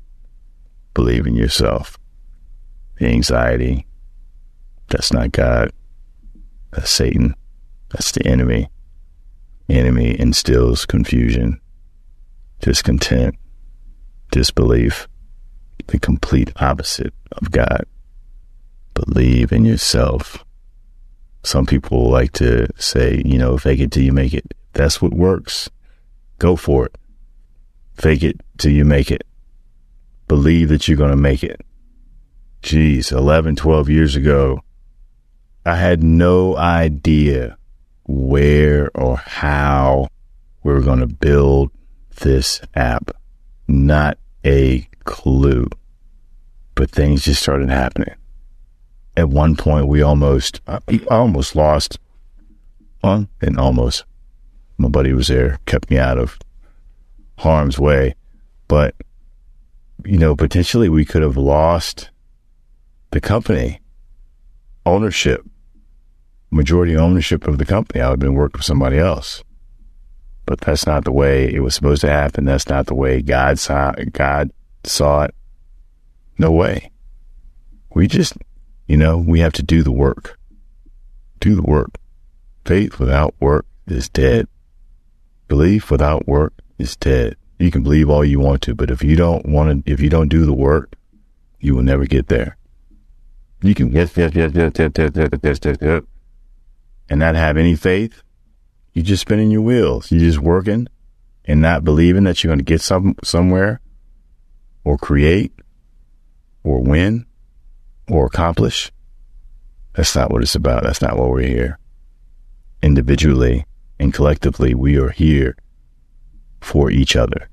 Believe 0.93 1.25
in 1.25 1.35
yourself. 1.35 1.97
The 2.99 3.07
anxiety, 3.07 3.87
that's 4.87 5.11
not 5.11 5.31
God. 5.31 5.71
That's 6.71 6.91
Satan. 6.91 7.33
That's 7.89 8.11
the 8.11 8.25
enemy. 8.27 8.69
Enemy 9.67 10.19
instills 10.19 10.85
confusion, 10.85 11.59
discontent, 12.59 13.35
disbelief, 14.31 15.07
the 15.87 15.97
complete 15.97 16.51
opposite 16.57 17.13
of 17.31 17.49
God. 17.49 17.85
Believe 18.93 19.51
in 19.51 19.65
yourself. 19.65 20.45
Some 21.43 21.65
people 21.65 22.09
like 22.09 22.31
to 22.33 22.67
say, 22.77 23.21
you 23.25 23.37
know, 23.37 23.57
fake 23.57 23.79
it 23.79 23.91
till 23.91 24.03
you 24.03 24.13
make 24.13 24.33
it. 24.33 24.53
That's 24.73 25.01
what 25.01 25.13
works. 25.13 25.69
Go 26.39 26.55
for 26.55 26.85
it. 26.85 26.95
Fake 27.95 28.23
it 28.23 28.41
till 28.57 28.71
you 28.71 28.85
make 28.85 29.11
it. 29.11 29.25
Believe 30.27 30.69
that 30.69 30.87
you're 30.87 30.97
going 30.97 31.11
to 31.11 31.17
make 31.17 31.43
it. 31.43 31.61
Geez, 32.61 33.11
11, 33.11 33.57
12 33.57 33.89
years 33.89 34.15
ago, 34.15 34.61
I 35.65 35.75
had 35.75 36.01
no 36.01 36.55
idea 36.55 37.57
where 38.05 38.89
or 38.95 39.17
how 39.17 40.07
we 40.63 40.73
were 40.73 40.81
going 40.81 40.99
to 40.99 41.07
build 41.07 41.71
this 42.21 42.61
app. 42.73 43.11
Not 43.67 44.17
a 44.45 44.87
clue. 45.03 45.67
But 46.75 46.89
things 46.89 47.25
just 47.25 47.41
started 47.43 47.69
happening. 47.69 48.15
At 49.15 49.29
one 49.29 49.55
point, 49.55 49.87
we 49.87 50.01
almost, 50.01 50.61
I 50.67 50.79
almost 51.09 51.55
lost 51.55 51.99
on 53.03 53.27
and 53.41 53.59
almost. 53.59 54.05
My 54.77 54.89
buddy 54.89 55.13
was 55.13 55.27
there, 55.27 55.59
kept 55.65 55.91
me 55.91 55.97
out 55.97 56.17
of 56.17 56.39
harm's 57.37 57.77
way. 57.77 58.15
But, 58.67 58.95
you 60.03 60.17
know, 60.17 60.35
potentially 60.35 60.89
we 60.89 61.05
could 61.05 61.21
have 61.21 61.37
lost 61.37 62.09
the 63.11 63.21
company 63.21 63.81
ownership, 64.85 65.45
majority 66.49 66.97
ownership 66.97 67.47
of 67.47 67.59
the 67.59 67.65
company. 67.65 68.01
I 68.01 68.07
would 68.07 68.13
have 68.13 68.19
been 68.19 68.33
working 68.33 68.59
for 68.59 68.63
somebody 68.63 68.97
else. 68.97 69.43
But 70.45 70.61
that's 70.61 70.85
not 70.85 71.05
the 71.05 71.11
way 71.11 71.53
it 71.53 71.61
was 71.61 71.75
supposed 71.75 72.01
to 72.01 72.09
happen. 72.09 72.45
That's 72.45 72.67
not 72.67 72.87
the 72.87 72.95
way 72.95 73.21
God 73.21 73.59
saw 73.59 73.93
God 74.11 74.51
saw 74.83 75.23
it. 75.23 75.35
No 76.37 76.51
way. 76.51 76.91
We 77.93 78.07
just, 78.07 78.33
you 78.87 78.97
know, 78.97 79.17
we 79.17 79.39
have 79.39 79.53
to 79.53 79.63
do 79.63 79.83
the 79.83 79.91
work. 79.91 80.37
Do 81.39 81.55
the 81.55 81.61
work. 81.61 81.97
Faith 82.65 82.99
without 82.99 83.35
work 83.39 83.65
is 83.87 84.09
dead. 84.09 84.47
Belief 85.47 85.91
without 85.91 86.27
work 86.27 86.53
is 86.77 86.95
dead. 86.95 87.35
You 87.59 87.71
can 87.71 87.83
believe 87.83 88.09
all 88.09 88.25
you 88.25 88.39
want 88.39 88.61
to, 88.63 88.75
but 88.75 88.89
if 88.89 89.03
you 89.03 89.15
don't 89.15 89.45
want 89.45 89.85
to, 89.85 89.91
if 89.91 89.99
you 89.99 90.09
don't 90.09 90.29
do 90.29 90.45
the 90.45 90.53
work, 90.53 90.95
you 91.59 91.75
will 91.75 91.83
never 91.83 92.05
get 92.05 92.27
there. 92.27 92.57
You 93.61 93.73
can 93.73 93.91
yes, 93.91 94.17
yes, 94.17 94.31
yes, 94.35 94.51
yes, 94.53 94.71
yes, 94.77 94.91
yes, 94.97 95.11
yes, 95.15 95.29
yes, 95.41 95.59
yes, 95.63 95.77
yes, 95.81 96.03
and 97.09 97.19
not 97.19 97.35
have 97.35 97.55
any 97.57 97.75
faith. 97.75 98.21
You're 98.93 99.05
just 99.05 99.21
spinning 99.21 99.51
your 99.51 99.61
wheels. 99.61 100.11
You're 100.11 100.19
just 100.19 100.39
working 100.39 100.87
and 101.45 101.61
not 101.61 101.83
believing 101.83 102.25
that 102.25 102.43
you're 102.43 102.49
going 102.49 102.59
to 102.59 102.65
get 102.65 102.81
some 102.81 103.15
somewhere 103.23 103.79
or 104.83 104.97
create 104.97 105.53
or 106.63 106.81
win 106.81 107.25
or 108.09 108.25
accomplish. 108.25 108.91
That's 109.93 110.15
not 110.15 110.31
what 110.31 110.41
it's 110.41 110.55
about. 110.55 110.83
That's 110.83 111.01
not 111.01 111.17
what 111.17 111.29
we're 111.29 111.41
here. 111.41 111.79
Individually 112.81 113.65
and 113.99 114.13
collectively, 114.13 114.73
we 114.73 114.97
are 114.97 115.09
here 115.09 115.55
for 116.61 116.89
each 116.89 117.15
other 117.15 117.49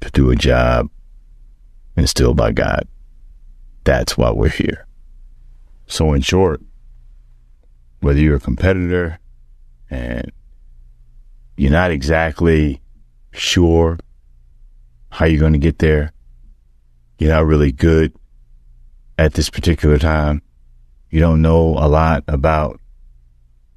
to 0.00 0.10
do 0.10 0.30
a 0.30 0.36
job 0.36 0.88
instilled 1.96 2.36
by 2.36 2.52
God. 2.52 2.86
That's 3.84 4.16
why 4.16 4.30
we're 4.30 4.48
here. 4.48 4.86
So, 5.86 6.12
in 6.12 6.22
short, 6.22 6.62
whether 8.00 8.18
you're 8.18 8.36
a 8.36 8.40
competitor 8.40 9.18
and 9.90 10.30
you're 11.56 11.72
not 11.72 11.90
exactly 11.90 12.80
sure 13.32 13.98
how 15.10 15.26
you're 15.26 15.40
going 15.40 15.52
to 15.52 15.58
get 15.58 15.78
there, 15.78 16.12
you're 17.18 17.32
not 17.32 17.46
really 17.46 17.72
good 17.72 18.12
at 19.22 19.34
this 19.34 19.50
particular 19.50 19.98
time, 19.98 20.42
you 21.08 21.20
don't 21.20 21.42
know 21.42 21.78
a 21.78 21.86
lot 21.86 22.24
about 22.26 22.80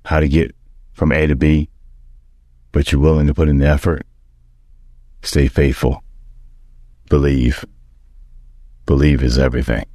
how 0.04 0.20
to 0.20 0.28
get 0.28 0.56
from 0.94 1.12
A 1.12 1.28
to 1.28 1.36
B, 1.36 1.70
but 2.72 2.92
you're 2.92 3.00
willing 3.00 3.28
to 3.28 3.34
put 3.34 3.48
in 3.48 3.60
the 3.60 3.68
effort, 3.68 4.08
stay 5.22 5.48
faithful, 5.48 6.04
believe. 7.10 7.64
Believe 8.88 9.22
is 9.22 9.38
everything. 9.38 9.86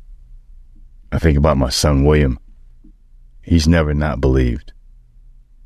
I 1.10 1.18
think 1.18 1.36
about 1.36 1.56
my 1.56 1.68
son, 1.68 2.04
William. 2.04 2.38
He's 3.42 3.66
never 3.66 3.92
not 3.92 4.20
believed. 4.20 4.72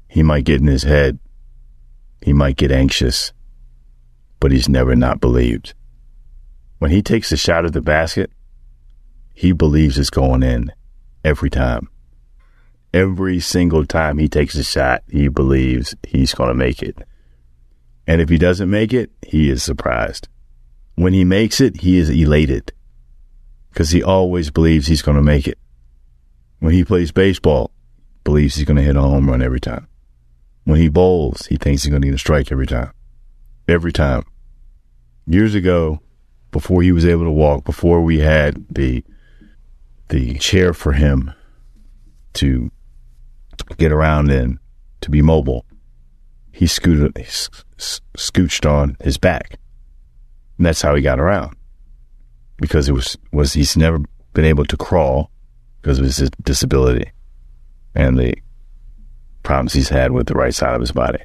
He 0.08 0.22
might 0.22 0.44
get 0.44 0.62
in 0.62 0.66
his 0.66 0.84
head. 0.84 1.18
He 2.22 2.32
might 2.32 2.56
get 2.56 2.72
anxious, 2.72 3.34
but 4.40 4.50
he's 4.50 4.68
never 4.68 4.96
not 4.96 5.20
believed. 5.20 5.74
When 6.78 6.90
he 6.90 7.02
takes 7.02 7.32
a 7.32 7.36
shot 7.36 7.66
at 7.66 7.74
the 7.74 7.82
basket, 7.82 8.30
he 9.34 9.52
believes 9.52 9.98
it's 9.98 10.10
going 10.10 10.42
in 10.42 10.72
every 11.24 11.50
time. 11.50 11.88
Every 12.92 13.40
single 13.40 13.84
time 13.84 14.18
he 14.18 14.28
takes 14.28 14.54
a 14.54 14.62
shot, 14.62 15.02
he 15.10 15.26
believes 15.28 15.96
he's 16.06 16.32
going 16.32 16.48
to 16.48 16.54
make 16.54 16.80
it. 16.80 16.96
And 18.06 18.20
if 18.20 18.28
he 18.28 18.38
doesn't 18.38 18.70
make 18.70 18.92
it, 18.92 19.10
he 19.26 19.50
is 19.50 19.62
surprised. 19.62 20.28
When 20.94 21.12
he 21.12 21.24
makes 21.24 21.60
it, 21.60 21.80
he 21.80 21.98
is 21.98 22.08
elated 22.08 22.72
because 23.70 23.90
he 23.90 24.02
always 24.02 24.50
believes 24.50 24.86
he's 24.86 25.02
going 25.02 25.16
to 25.16 25.22
make 25.22 25.48
it. 25.48 25.58
When 26.60 26.72
he 26.72 26.84
plays 26.84 27.10
baseball, 27.10 27.72
believes 28.22 28.54
he's 28.54 28.64
going 28.64 28.76
to 28.76 28.82
hit 28.82 28.96
a 28.96 29.02
home 29.02 29.28
run 29.28 29.42
every 29.42 29.60
time. 29.60 29.88
When 30.62 30.80
he 30.80 30.88
bowls, 30.88 31.46
he 31.46 31.56
thinks 31.56 31.82
he's 31.82 31.90
going 31.90 32.02
to 32.02 32.08
get 32.08 32.14
a 32.14 32.18
strike 32.18 32.52
every 32.52 32.66
time. 32.66 32.92
Every 33.66 33.92
time. 33.92 34.24
Years 35.26 35.54
ago, 35.54 36.00
before 36.52 36.82
he 36.82 36.92
was 36.92 37.04
able 37.04 37.24
to 37.24 37.30
walk, 37.30 37.64
before 37.64 38.00
we 38.00 38.20
had 38.20 38.64
the 38.70 39.02
the 40.08 40.38
chair 40.38 40.72
for 40.74 40.92
him 40.92 41.32
to 42.34 42.70
get 43.78 43.92
around 43.92 44.30
in, 44.30 44.58
to 45.00 45.10
be 45.10 45.22
mobile, 45.22 45.64
he 46.52 46.66
scooted, 46.66 47.16
he 47.16 47.24
scooched 47.24 48.68
on 48.68 48.96
his 49.02 49.18
back. 49.18 49.58
And 50.56 50.66
that's 50.66 50.82
how 50.82 50.94
he 50.94 51.02
got 51.02 51.18
around 51.18 51.56
because 52.58 52.88
it 52.88 52.92
was 52.92 53.18
was 53.32 53.52
he's 53.52 53.76
never 53.76 53.98
been 54.32 54.44
able 54.44 54.64
to 54.64 54.76
crawl 54.76 55.30
because 55.80 55.98
of 55.98 56.04
his 56.04 56.30
disability 56.42 57.10
and 57.94 58.18
the 58.18 58.34
problems 59.42 59.72
he's 59.72 59.88
had 59.88 60.12
with 60.12 60.26
the 60.26 60.34
right 60.34 60.54
side 60.54 60.74
of 60.74 60.80
his 60.80 60.92
body. 60.92 61.18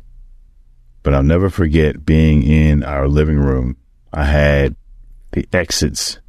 But 1.04 1.14
I'll 1.14 1.24
never 1.24 1.50
forget 1.50 2.06
being 2.06 2.44
in 2.44 2.84
our 2.84 3.08
living 3.08 3.40
room. 3.40 3.78
I 4.12 4.26
had 4.26 4.76
the 5.32 5.48
exits 5.54 6.20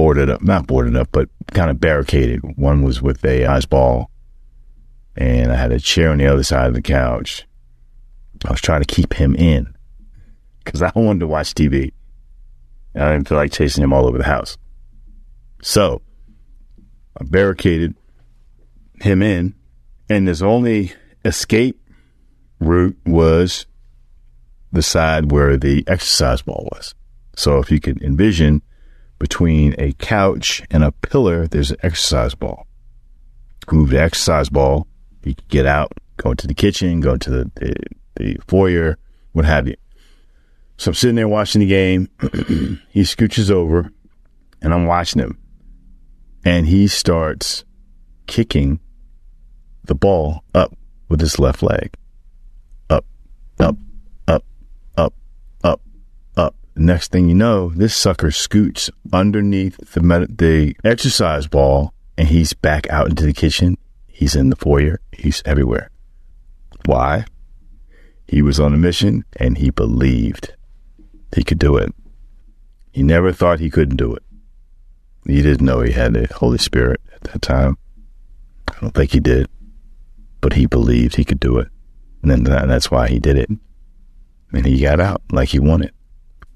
boarded 0.00 0.30
up, 0.30 0.40
not 0.40 0.66
boarded 0.66 0.96
up, 0.96 1.08
but 1.12 1.28
kind 1.48 1.70
of 1.70 1.78
barricaded. 1.78 2.40
One 2.56 2.82
was 2.82 3.02
with 3.02 3.22
a 3.22 3.44
ice 3.44 3.66
ball, 3.66 4.10
and 5.14 5.52
I 5.52 5.56
had 5.56 5.72
a 5.72 5.78
chair 5.78 6.10
on 6.10 6.16
the 6.16 6.26
other 6.26 6.42
side 6.42 6.68
of 6.68 6.72
the 6.72 6.80
couch. 6.80 7.46
I 8.46 8.50
was 8.50 8.62
trying 8.62 8.82
to 8.82 8.86
keep 8.94 9.12
him 9.12 9.34
in 9.36 9.76
because 10.64 10.80
I 10.80 10.90
wanted 10.94 11.20
to 11.20 11.26
watch 11.26 11.52
TV. 11.52 11.92
And 12.94 13.04
I 13.04 13.12
didn't 13.12 13.28
feel 13.28 13.36
like 13.36 13.52
chasing 13.52 13.84
him 13.84 13.92
all 13.92 14.06
over 14.06 14.16
the 14.16 14.24
house. 14.24 14.56
So 15.60 16.00
I 17.20 17.24
barricaded 17.24 17.94
him 19.02 19.20
in, 19.20 19.54
and 20.08 20.26
his 20.26 20.42
only 20.42 20.94
escape 21.26 21.78
route 22.58 22.96
was 23.04 23.66
the 24.72 24.82
side 24.82 25.30
where 25.30 25.58
the 25.58 25.84
exercise 25.86 26.40
ball 26.40 26.70
was. 26.72 26.94
So 27.36 27.58
if 27.58 27.70
you 27.70 27.80
could 27.80 28.02
envision 28.02 28.62
between 29.20 29.76
a 29.78 29.92
couch 29.92 30.62
and 30.70 30.82
a 30.82 30.90
pillar, 30.90 31.46
there's 31.46 31.70
an 31.70 31.76
exercise 31.84 32.34
ball. 32.34 32.66
Move 33.70 33.90
the 33.90 34.00
exercise 34.00 34.48
ball, 34.48 34.88
you 35.22 35.34
get 35.48 35.66
out, 35.66 35.92
go 36.16 36.32
into 36.32 36.48
the 36.48 36.54
kitchen, 36.54 37.00
go 37.00 37.16
to 37.16 37.30
the, 37.30 37.50
the, 37.54 37.74
the 38.16 38.36
foyer, 38.48 38.98
what 39.32 39.44
have 39.44 39.68
you. 39.68 39.76
So 40.76 40.90
I'm 40.90 40.94
sitting 40.94 41.14
there 41.14 41.28
watching 41.28 41.60
the 41.60 41.66
game. 41.66 42.08
he 42.88 43.02
scooches 43.02 43.50
over 43.50 43.92
and 44.62 44.72
I'm 44.72 44.86
watching 44.86 45.20
him. 45.20 45.38
And 46.44 46.66
he 46.66 46.88
starts 46.88 47.64
kicking 48.26 48.80
the 49.84 49.94
ball 49.94 50.42
up 50.54 50.74
with 51.10 51.20
his 51.20 51.38
left 51.38 51.62
leg. 51.62 51.94
Up, 52.88 53.04
up, 53.58 53.76
up, 54.26 54.44
up, 54.96 55.12
up, 55.62 55.80
up. 56.36 56.54
The 56.69 56.69
next 56.82 57.12
thing 57.12 57.28
you 57.28 57.34
know, 57.34 57.70
this 57.70 57.94
sucker 57.94 58.30
scoots 58.30 58.90
underneath 59.12 59.76
the 59.92 60.00
med- 60.00 60.38
the 60.38 60.76
exercise 60.84 61.46
ball, 61.46 61.92
and 62.16 62.28
he's 62.28 62.52
back 62.52 62.88
out 62.90 63.08
into 63.08 63.24
the 63.24 63.32
kitchen. 63.32 63.76
He's 64.06 64.34
in 64.34 64.50
the 64.50 64.56
foyer. 64.56 65.00
He's 65.12 65.42
everywhere. 65.44 65.90
Why? 66.86 67.24
He 68.26 68.42
was 68.42 68.60
on 68.60 68.72
a 68.72 68.78
mission, 68.78 69.24
and 69.36 69.58
he 69.58 69.70
believed 69.70 70.54
he 71.34 71.42
could 71.42 71.58
do 71.58 71.76
it. 71.76 71.94
He 72.92 73.02
never 73.02 73.32
thought 73.32 73.60
he 73.60 73.70
couldn't 73.70 73.96
do 73.96 74.14
it. 74.14 74.22
He 75.26 75.42
didn't 75.42 75.66
know 75.66 75.80
he 75.80 75.92
had 75.92 76.14
the 76.14 76.28
Holy 76.34 76.58
Spirit 76.58 77.00
at 77.14 77.22
that 77.22 77.42
time. 77.42 77.76
I 78.68 78.80
don't 78.80 78.94
think 78.94 79.12
he 79.12 79.20
did, 79.20 79.48
but 80.40 80.54
he 80.54 80.66
believed 80.66 81.16
he 81.16 81.24
could 81.24 81.40
do 81.40 81.58
it, 81.58 81.68
and 82.22 82.30
then 82.30 82.44
that's 82.44 82.90
why 82.90 83.08
he 83.08 83.18
did 83.18 83.36
it. 83.36 83.50
And 84.52 84.66
he 84.66 84.80
got 84.80 85.00
out 85.00 85.22
like 85.30 85.50
he 85.50 85.58
wanted. 85.58 85.92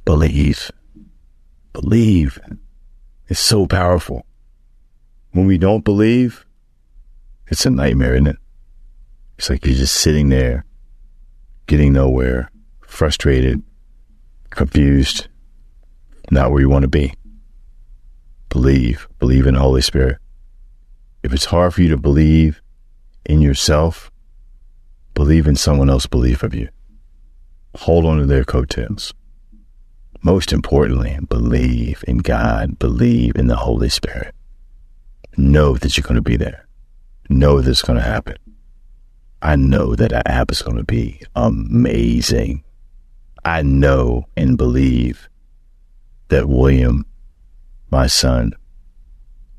Believe. 0.05 0.71
Believe. 1.73 2.39
It's 3.29 3.41
so 3.41 3.67
powerful. 3.67 4.27
When 5.33 5.47
we 5.47 5.59
don't 5.59 5.85
believe, 5.85 6.45
it's 7.49 7.67
a 7.67 7.71
nightmare, 7.71 8.15
isn't 8.15 8.27
it? 8.27 8.37
It's 9.39 9.51
like 9.51 9.65
you're 9.65 9.75
just 9.75 9.95
sitting 9.95 10.29
there, 10.29 10.65
getting 11.67 11.93
nowhere, 11.93 12.51
frustrated, 12.81 13.63
confused, 14.51 15.29
not 16.31 16.51
where 16.51 16.61
you 16.61 16.69
want 16.69 16.83
to 16.83 16.89
be. 16.89 17.15
Believe. 18.49 19.09
Believe 19.19 19.47
in 19.47 19.55
the 19.55 19.61
Holy 19.61 19.83
Spirit. 19.83 20.19
If 21.23 21.33
it's 21.33 21.47
hard 21.47 21.75
for 21.75 21.83
you 21.83 21.89
to 21.89 21.97
believe 21.97 22.63
in 23.25 23.41
yourself, 23.41 24.13
believe 25.15 25.47
in 25.47 25.57
someone 25.57 25.91
else's 25.91 26.07
belief 26.07 26.43
of 26.43 26.55
you. 26.55 26.69
Hold 27.79 28.05
on 28.05 28.19
to 28.19 28.27
their 28.27 28.45
coattails. 28.45 29.13
Most 30.25 30.55
importantly, 30.55 31.19
believe 31.29 32.03
in 32.09 32.17
God, 32.17 32.79
believe 32.79 33.37
in 33.37 33.47
the 33.47 33.57
Holy 33.57 33.91
Spirit. 33.91 34.35
Know 35.37 35.77
that 35.77 35.99
you're 35.99 36.03
going 36.03 36.15
to 36.15 36.23
be 36.23 36.39
there. 36.39 36.67
Know 37.29 37.61
that 37.61 37.71
it's 37.71 37.83
going 37.83 37.99
to 37.99 38.05
happen. 38.05 38.37
I 39.43 39.57
know 39.57 39.95
that 39.95 40.15
our 40.15 40.23
app 40.25 40.51
is 40.51 40.63
going 40.63 40.79
to 40.79 40.85
be 40.85 41.21
amazing. 41.37 42.65
I 43.45 43.61
know 43.61 44.25
and 44.35 44.57
believe 44.57 45.29
that 46.29 46.49
William, 46.49 47.05
my 47.91 48.07
son, 48.07 48.55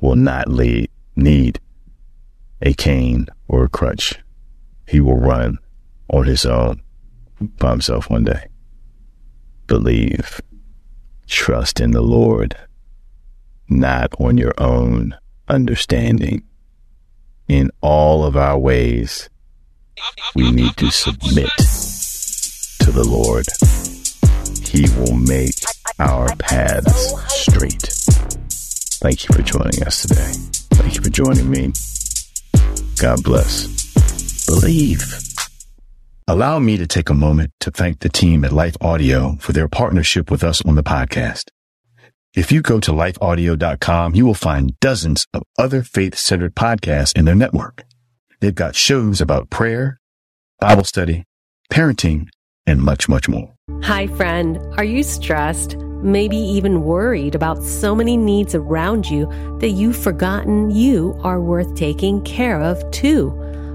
will 0.01 0.15
not 0.15 0.47
lead, 0.47 0.89
need 1.15 1.59
a 2.63 2.73
cane 2.73 3.27
or 3.47 3.65
a 3.65 3.69
crutch. 3.69 4.15
He 4.87 4.99
will 4.99 5.19
run 5.19 5.59
on 6.09 6.25
his 6.25 6.43
own 6.43 6.81
by 7.59 7.69
himself 7.69 8.09
one 8.09 8.23
day. 8.23 8.47
Believe, 9.67 10.41
trust 11.27 11.79
in 11.79 11.91
the 11.91 12.01
Lord, 12.01 12.55
not 13.69 14.13
on 14.19 14.37
your 14.37 14.53
own 14.57 15.15
understanding. 15.47 16.43
In 17.47 17.69
all 17.81 18.23
of 18.23 18.35
our 18.35 18.57
ways, 18.57 19.29
we 20.35 20.51
need 20.51 20.75
to 20.77 20.89
submit 20.89 21.49
to 22.79 22.91
the 22.91 23.03
Lord. 23.03 23.45
He 24.67 24.89
will 24.99 25.15
make 25.15 25.55
our 25.99 26.35
paths 26.37 27.13
straight. 27.31 27.83
Thank 28.99 29.27
you 29.27 29.35
for 29.35 29.43
joining 29.43 29.83
us 29.83 30.01
today. 30.01 30.33
Thank 30.75 30.95
you 30.95 31.01
for 31.01 31.09
joining 31.09 31.49
me. 31.49 31.71
God 32.97 33.23
bless. 33.23 33.67
Believe. 34.47 35.34
Allow 36.27 36.57
me 36.57 36.75
to 36.77 36.87
take 36.87 37.11
a 37.11 37.13
moment 37.13 37.51
to 37.59 37.69
thank 37.69 37.99
the 37.99 38.09
team 38.09 38.43
at 38.43 38.51
Life 38.51 38.75
Audio 38.81 39.37
for 39.39 39.53
their 39.53 39.67
partnership 39.67 40.31
with 40.31 40.43
us 40.43 40.59
on 40.65 40.73
the 40.73 40.81
podcast. 40.81 41.51
If 42.35 42.51
you 42.51 42.63
go 42.63 42.79
to 42.79 42.91
lifeaudio.com, 42.91 44.15
you 44.15 44.25
will 44.25 44.33
find 44.33 44.79
dozens 44.79 45.27
of 45.35 45.43
other 45.59 45.83
faith 45.83 46.17
centered 46.17 46.55
podcasts 46.55 47.15
in 47.15 47.25
their 47.25 47.35
network. 47.35 47.85
They've 48.41 48.55
got 48.55 48.75
shows 48.75 49.21
about 49.21 49.51
prayer, 49.51 49.99
Bible 50.59 50.83
study, 50.83 51.25
parenting, 51.71 52.29
and 52.65 52.81
much, 52.81 53.07
much 53.07 53.29
more. 53.29 53.53
Hi, 53.83 54.07
friend. 54.07 54.57
Are 54.77 54.83
you 54.83 55.03
stressed? 55.03 55.77
Maybe 55.77 56.37
even 56.37 56.81
worried 56.81 57.35
about 57.35 57.61
so 57.61 57.93
many 57.93 58.17
needs 58.17 58.55
around 58.55 59.07
you 59.07 59.27
that 59.59 59.69
you've 59.69 59.97
forgotten 59.97 60.71
you 60.71 61.19
are 61.23 61.39
worth 61.39 61.75
taking 61.75 62.23
care 62.23 62.59
of 62.59 62.89
too? 62.89 63.44